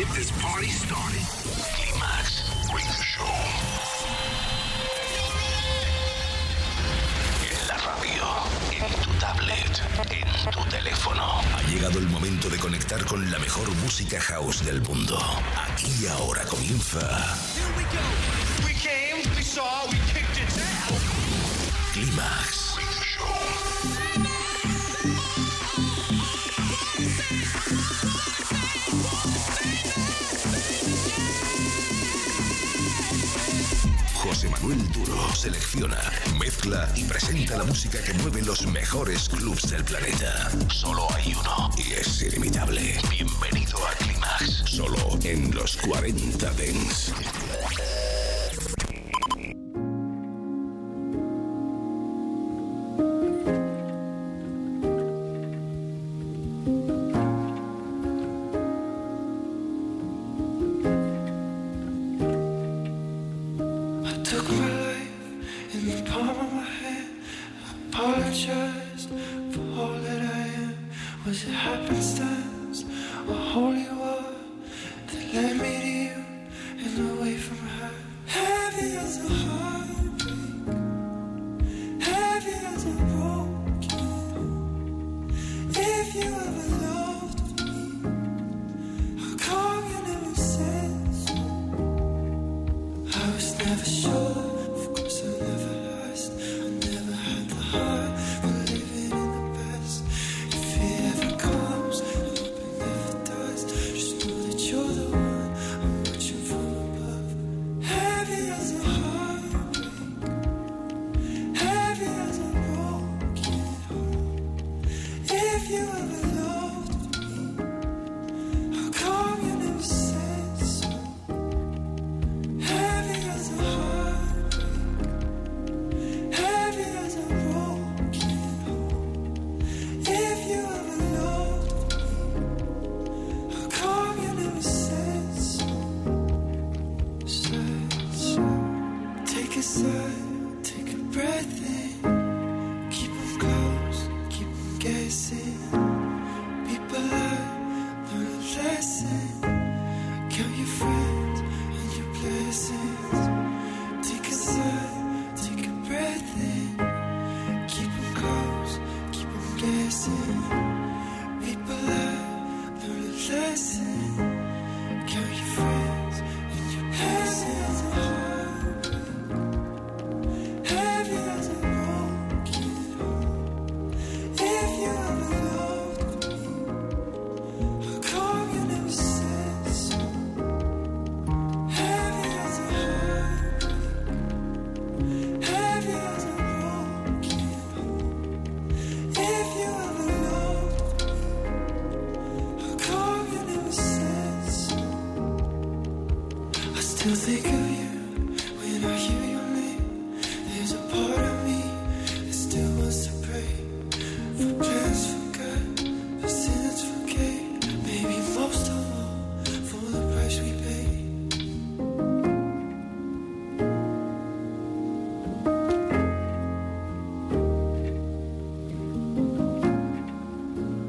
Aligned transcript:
get 0.00 0.14
this. 0.14 0.30
Climax 1.76 2.44
En 7.50 7.68
la 7.68 7.76
radio, 7.76 8.24
en 8.72 9.02
tu 9.02 9.10
tablet, 9.18 9.82
en 10.10 10.50
tu 10.50 10.64
teléfono. 10.70 11.40
Ha 11.54 11.62
llegado 11.68 11.98
el 11.98 12.08
momento 12.08 12.48
de 12.48 12.58
conectar 12.58 13.04
con 13.04 13.30
la 13.30 13.38
mejor 13.38 13.68
música 13.76 14.18
house 14.20 14.64
del 14.64 14.80
mundo. 14.82 15.18
Aquí 15.68 15.92
y 16.00 16.06
ahora 16.06 16.44
comienza. 16.44 17.00
Here 17.54 17.66
we 17.76 17.82
go. 17.84 18.00
We 18.66 18.74
came, 18.74 19.22
we 19.36 19.42
saw, 19.42 19.86
we 19.90 19.98
kicked 20.12 20.38
it 20.38 20.48
down. 20.56 20.98
Climax. 21.92 22.69
Manuel 34.70 34.92
Duro 34.92 35.34
selecciona, 35.34 35.98
mezcla 36.38 36.88
y 36.94 37.02
presenta 37.02 37.56
la 37.56 37.64
música 37.64 38.00
que 38.04 38.12
mueve 38.14 38.40
los 38.42 38.64
mejores 38.68 39.28
clubs 39.28 39.68
del 39.68 39.82
planeta. 39.82 40.48
Solo 40.68 41.08
hay 41.12 41.34
uno 41.34 41.70
y 41.76 41.92
es 41.94 42.22
inimitable. 42.22 42.96
Bienvenido 43.10 43.78
a 43.84 43.90
Climax, 43.94 44.62
solo 44.66 45.18
en 45.24 45.52
los 45.52 45.76
40 45.76 46.52
Dents. 46.52 47.12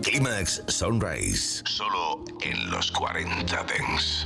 Climax 0.02 0.64
Sunrise. 0.68 1.62
Solo 1.66 2.24
en 2.42 2.72
los 2.72 2.92
40 2.92 3.64
Dents. 3.64 4.26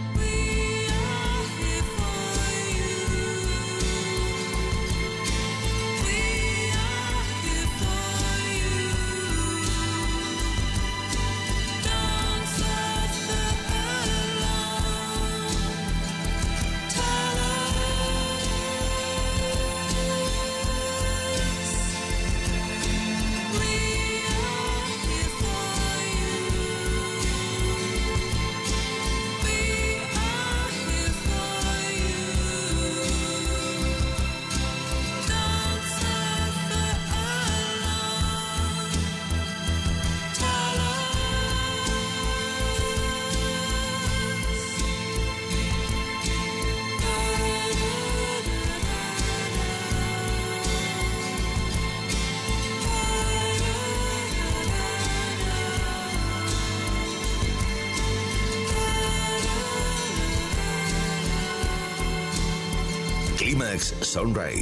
Climax 64.13 64.60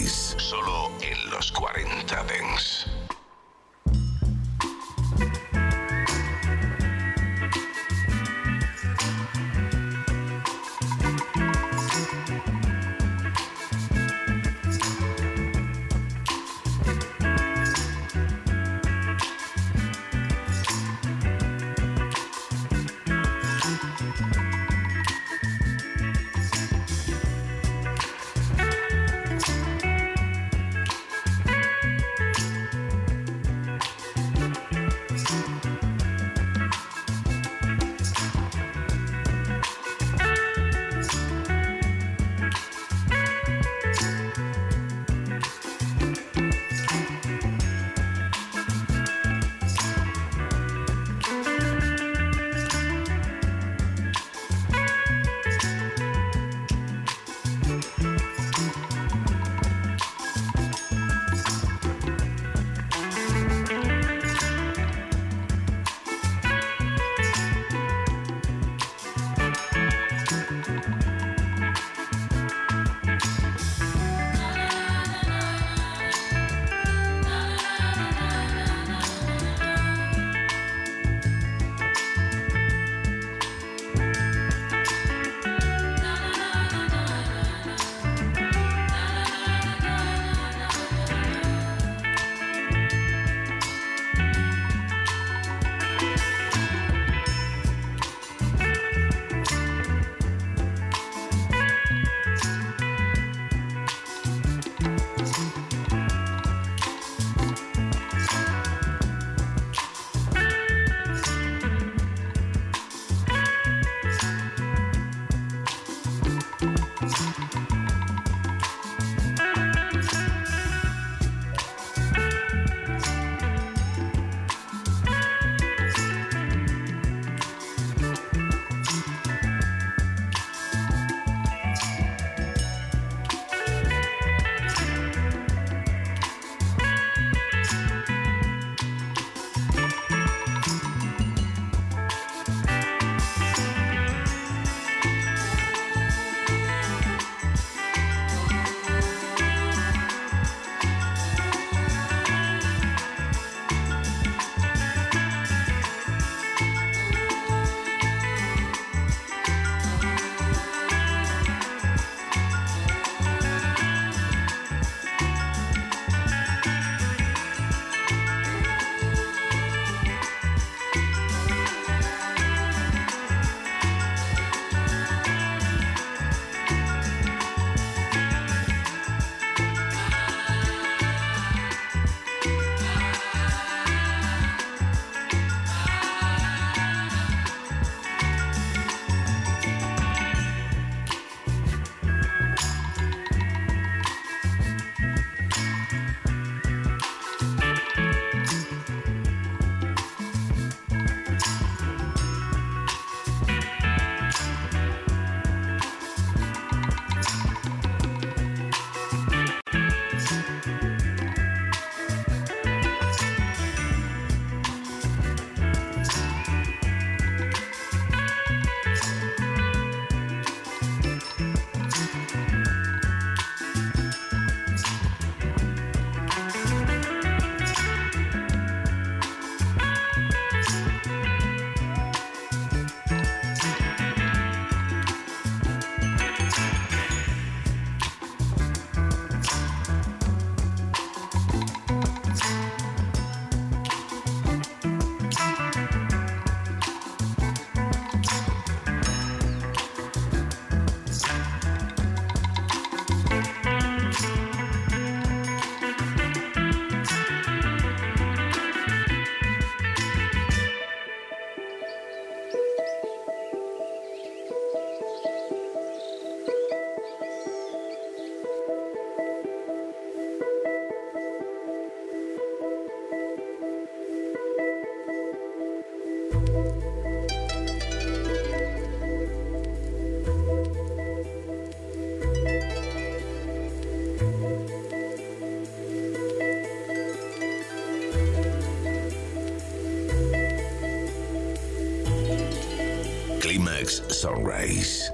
Sunrise. 293.89 295.09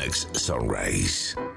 Climax 0.00 0.26
Sunrise. 0.32 1.49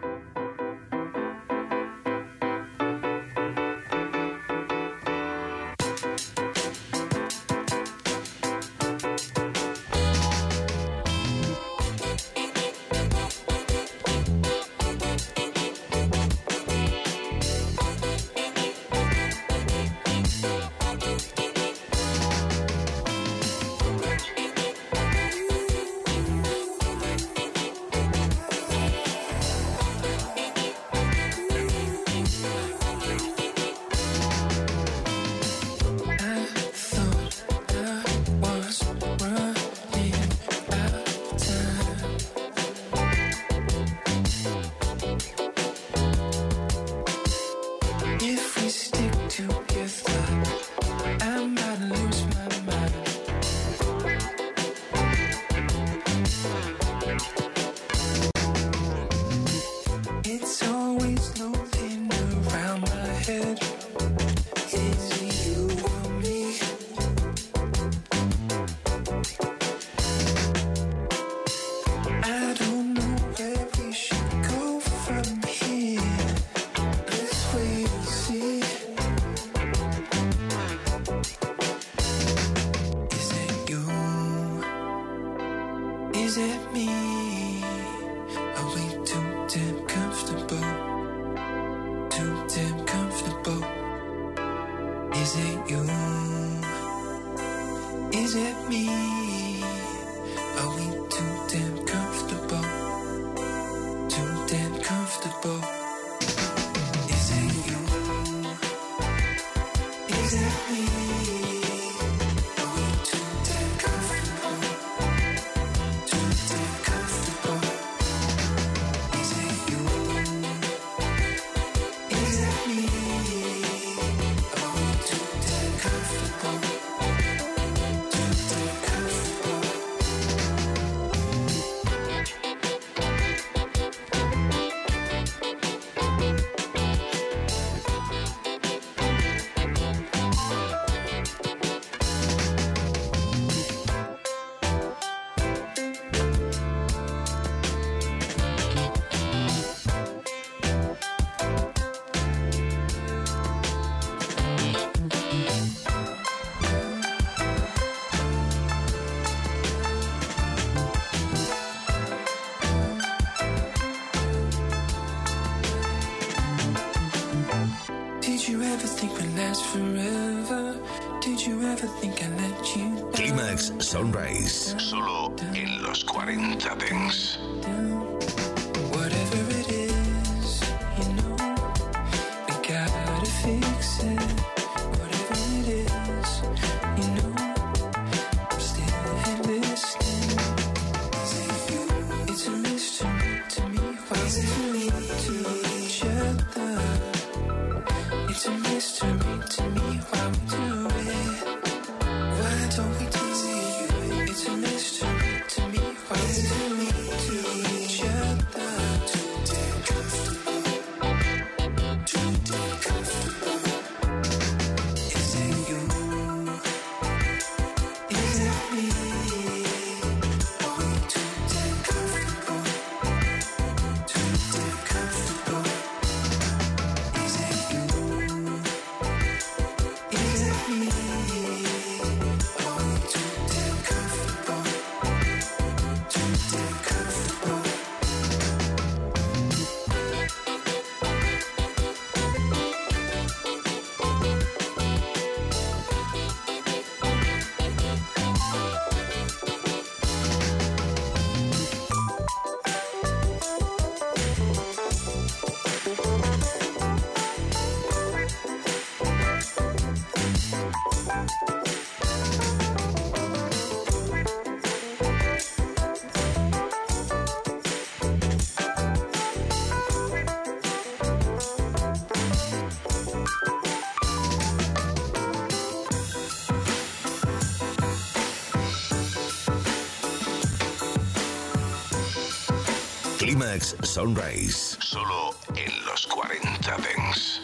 Clímax 283.34 283.76
Sunrise. 283.82 284.78
Solo 284.80 285.34
en 285.56 285.86
los 285.88 286.06
40 286.06 286.78
Dents. 286.78 287.43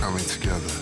coming 0.00 0.24
together. 0.24 0.74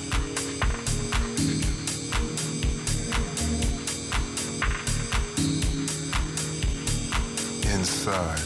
Inside. 7.74 8.45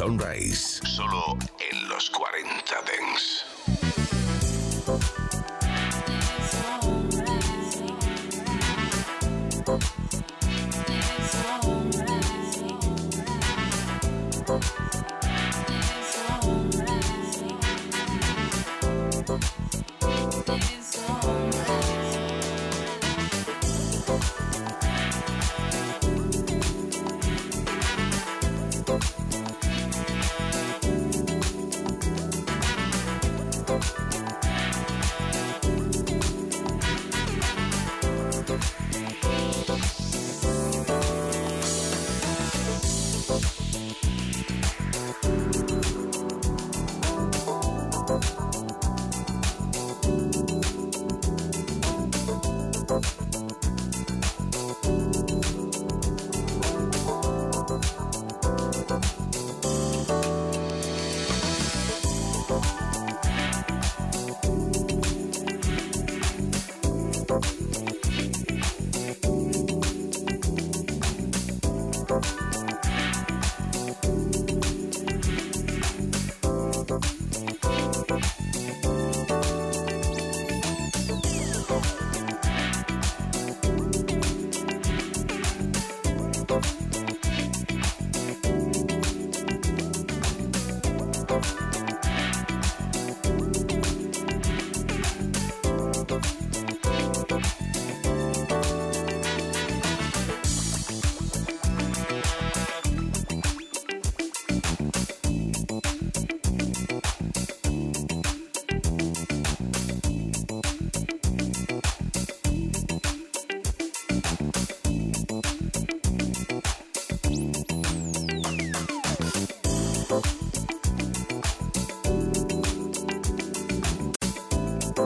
Sunrise. 0.00 0.69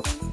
you. 0.02 0.23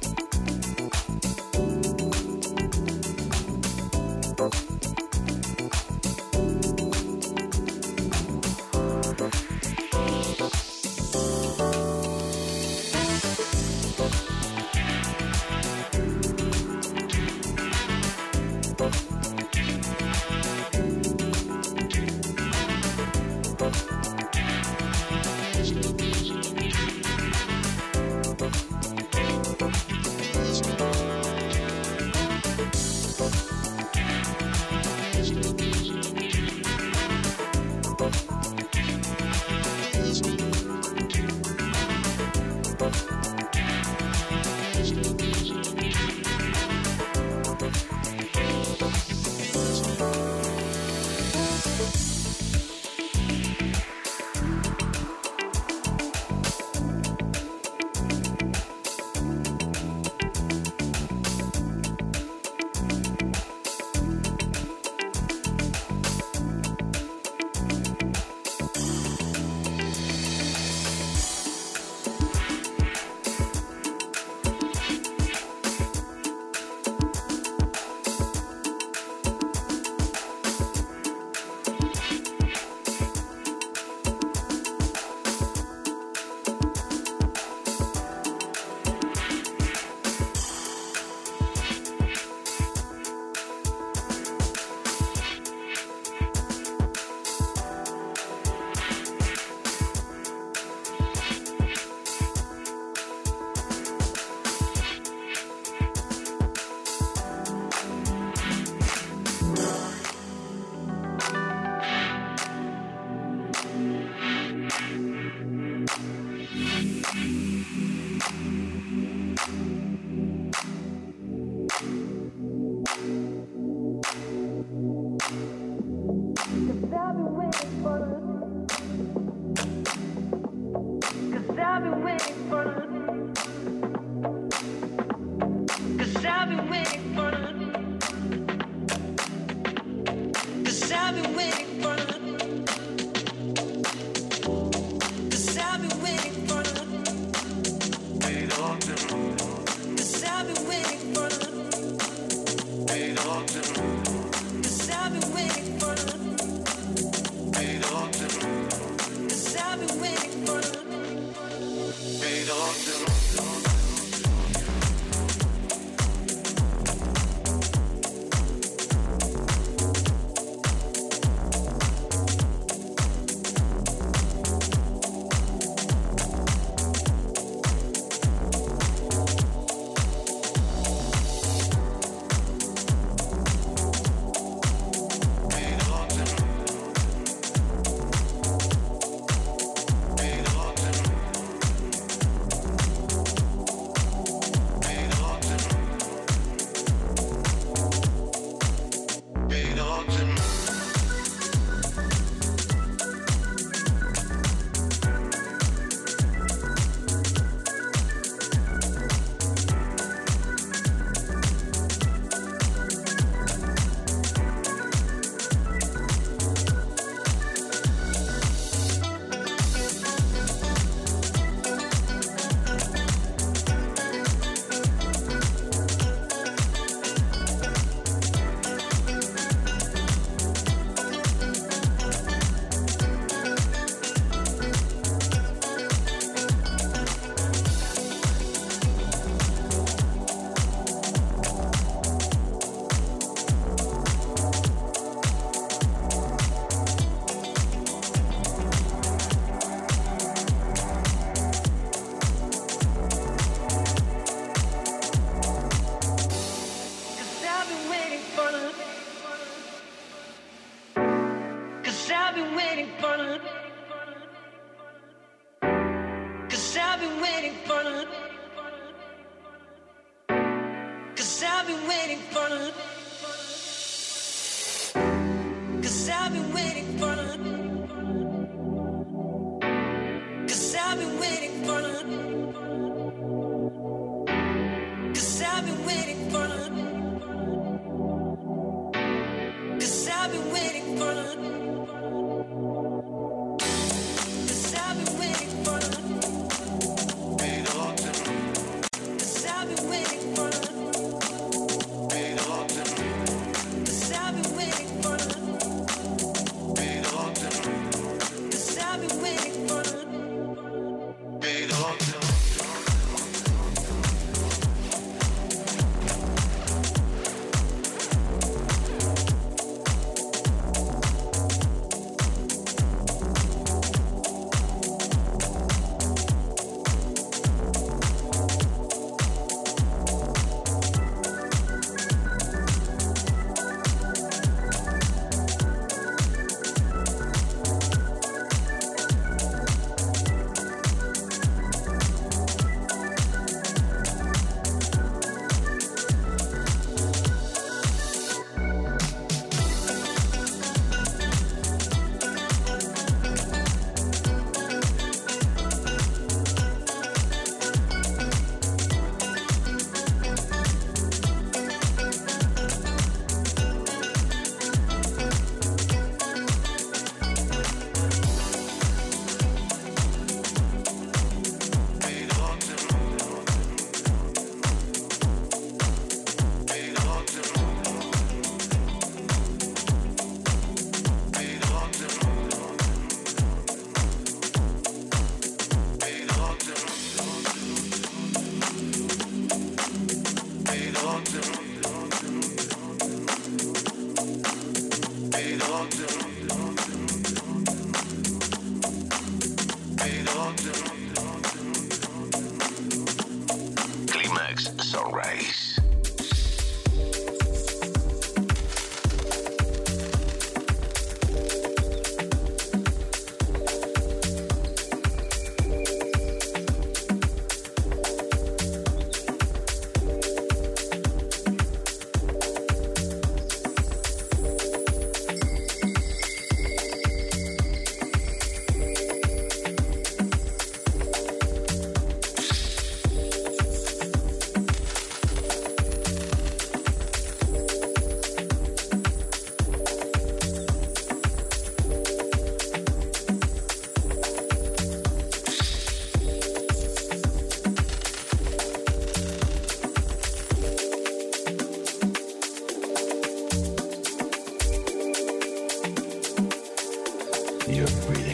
Breathing. 458.06 458.31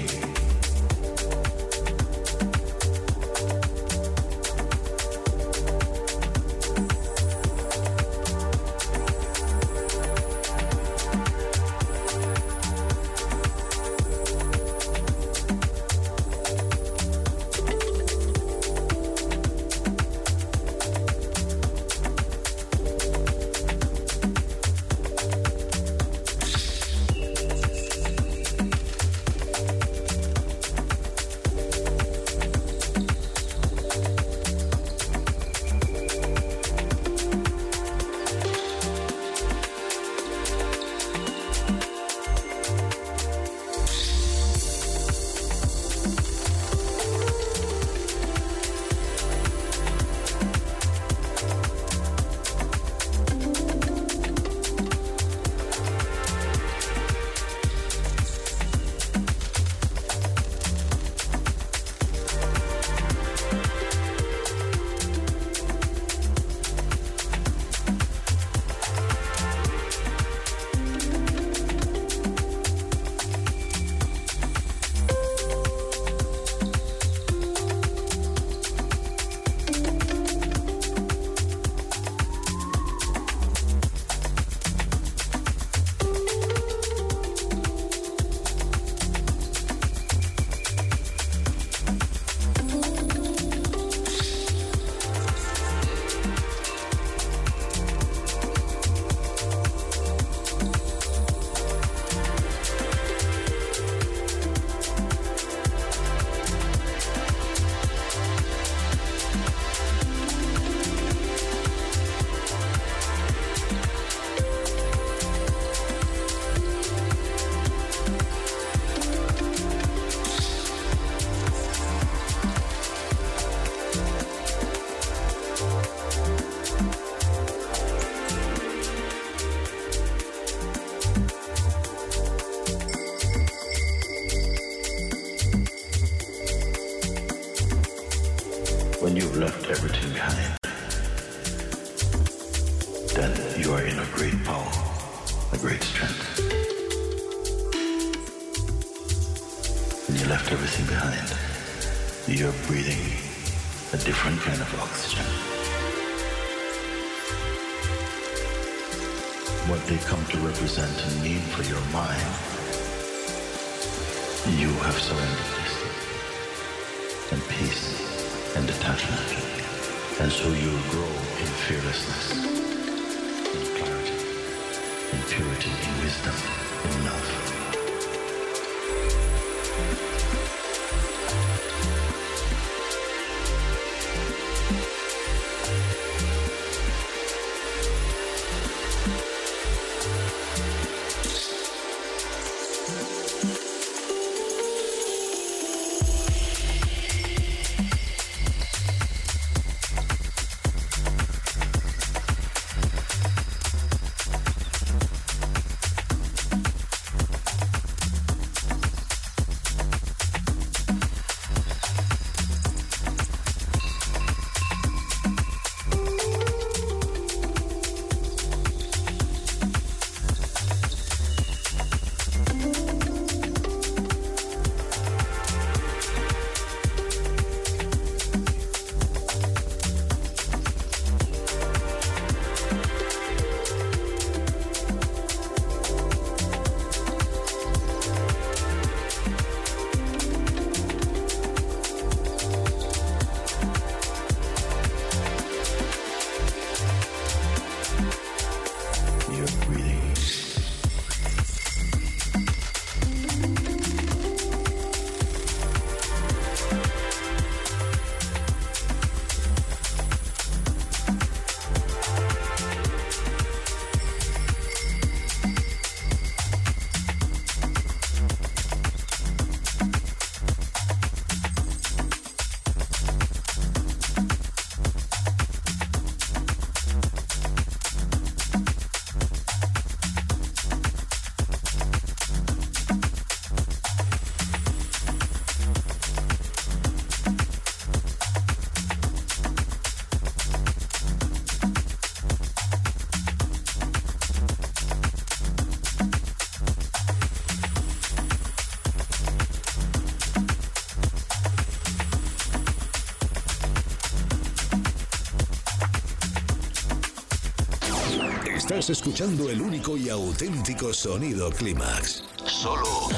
Estás 308.88 309.06
escuchando 309.06 309.50
el 309.50 309.60
único 309.60 309.98
y 309.98 310.08
auténtico 310.08 310.94
sonido 310.94 311.50
Clímax. 311.50 312.24
Solo 312.46 313.10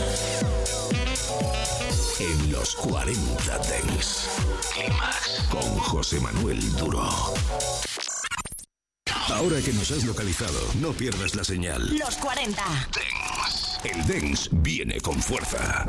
en 2.19 2.51
los 2.51 2.75
40 2.75 3.59
Dents. 3.69 4.31
Clímax 4.75 5.45
con 5.49 5.79
José 5.79 6.19
Manuel 6.19 6.61
Duro. 6.77 7.09
Ahora 9.29 9.61
que 9.65 9.73
nos 9.73 9.93
has 9.93 10.03
localizado, 10.03 10.59
no 10.81 10.91
pierdas 10.93 11.37
la 11.37 11.45
señal. 11.45 11.97
Los 11.97 12.17
40. 12.17 12.65
El 13.85 14.07
Dens 14.09 14.49
viene 14.51 15.01
con 15.01 15.23
fuerza. 15.23 15.87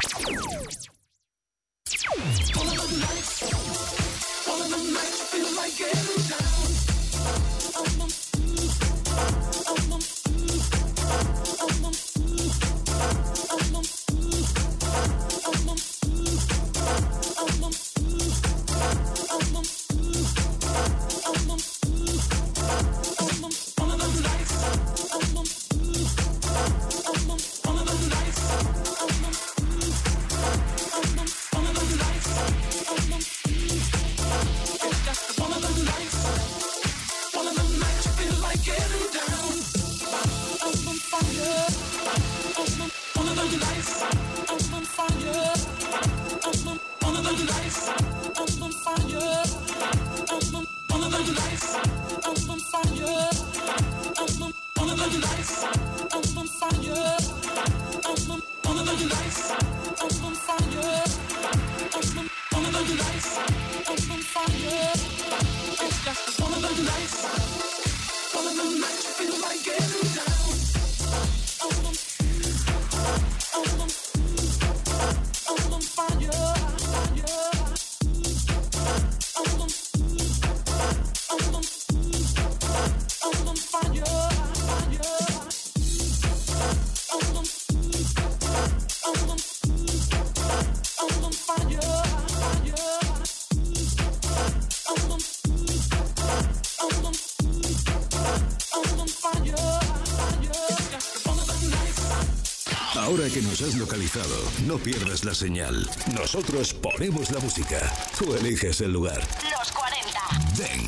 No 104.68 104.78
pierdas 104.78 105.24
la 105.24 105.34
señal. 105.34 105.90
Nosotros 106.14 106.74
ponemos 106.74 107.32
la 107.32 107.40
música. 107.40 107.92
Tú 108.18 108.36
eliges 108.36 108.82
el 108.82 108.94
lugar. 108.94 109.22
Los 109.60 109.71
40. 109.71 109.71
Dance. 109.71 109.71